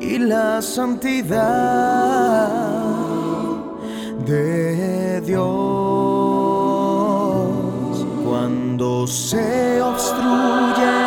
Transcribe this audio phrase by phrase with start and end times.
[0.00, 2.50] y la santidad
[4.26, 5.46] de Dios,
[8.24, 11.05] cuando se obstruyen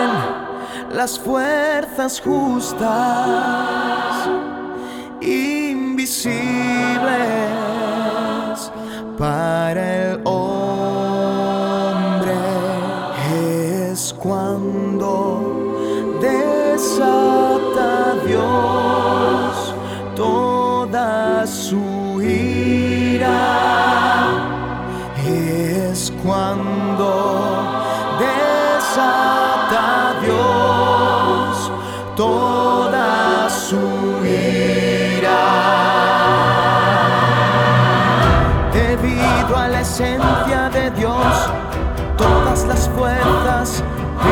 [0.92, 2.88] las fuerzas justas,
[5.22, 6.09] invisibles
[9.17, 10.80] para el hombre,
[13.88, 15.78] es cuando
[16.22, 19.76] desata Dios
[20.16, 23.30] toda su ira,
[25.26, 27.84] es cuando
[28.20, 30.78] desata Dios
[32.20, 33.80] toda su
[34.26, 35.39] ira.
[38.73, 41.33] Debido a la esencia de Dios,
[42.17, 43.82] todas las fuerzas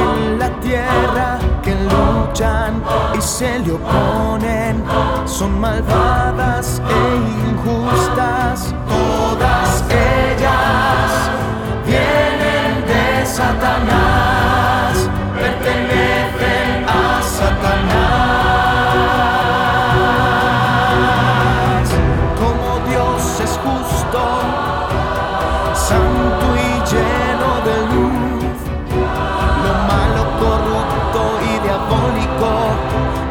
[0.04, 2.84] en la tierra que luchan
[3.18, 4.84] y se le oponen
[5.26, 8.76] son malvadas e injustas.
[8.90, 10.67] Todas ellas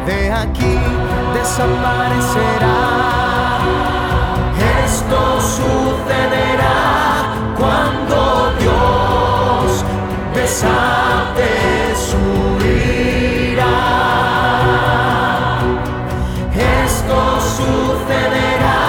[0.07, 0.79] de aquí
[1.33, 2.79] desaparecerá.
[4.85, 6.79] Esto sucederá
[7.57, 9.83] cuando Dios
[10.33, 11.51] desate
[12.07, 12.25] su
[12.65, 13.77] ira.
[16.85, 17.19] Esto
[17.57, 18.79] sucederá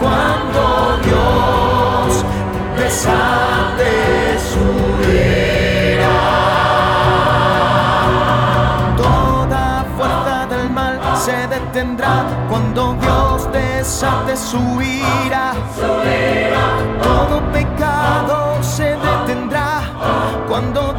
[0.00, 0.62] cuando
[1.04, 2.24] Dios
[2.76, 3.39] desate
[12.94, 15.52] Dios desate su ira.
[17.02, 19.82] Todo pecado se detendrá
[20.48, 20.89] cuando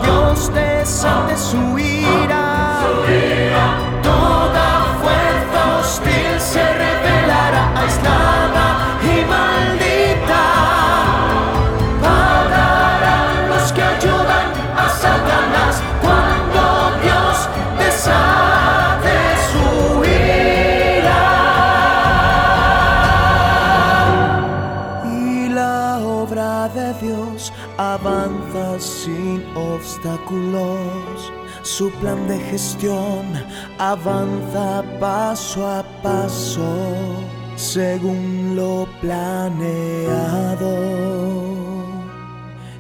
[28.21, 31.33] avanza sin obstáculos.
[31.63, 33.25] Su plan de gestión
[33.77, 36.75] avanza paso a paso
[37.55, 40.71] según lo planeado.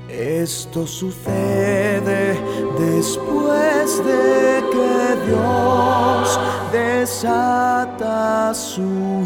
[0.09, 2.39] Esto sucede
[2.77, 6.39] después de que Dios
[6.71, 9.23] desata su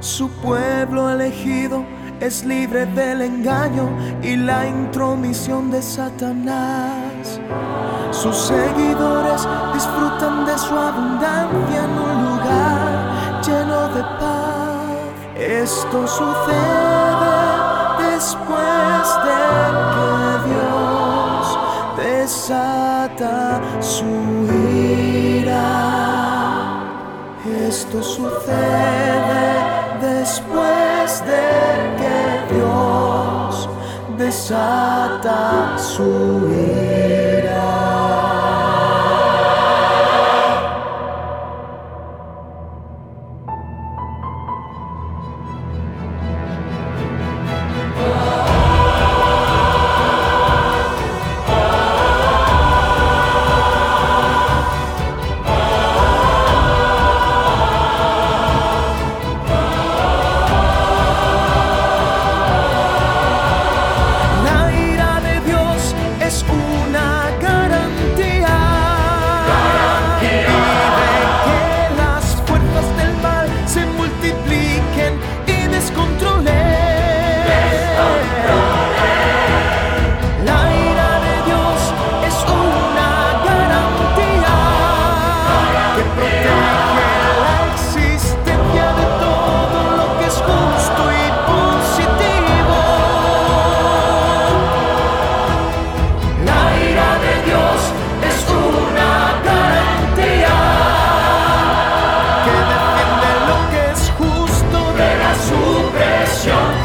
[0.00, 1.84] Su pueblo elegido
[2.24, 3.86] es libre del engaño
[4.22, 7.38] y la intromisión de Satanás.
[8.12, 15.04] Sus seguidores disfrutan de su abundancia en un lugar lleno de paz.
[15.36, 17.34] Esto sucede
[18.10, 19.42] después de
[19.92, 20.10] que
[20.48, 21.58] Dios
[21.98, 24.12] desata su
[25.42, 25.68] ira.
[27.68, 29.44] Esto sucede
[30.00, 33.68] después de que Dios
[34.16, 37.23] desata su ira.
[106.44, 106.83] 强